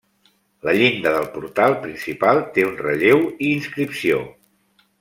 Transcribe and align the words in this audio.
La 0.67 0.73
llinda 0.77 1.11
del 1.15 1.27
portal 1.35 1.75
principal 1.83 2.41
té 2.57 2.65
un 2.69 2.73
relleu 2.87 3.23
i 3.29 3.53
inscripció. 3.61 4.23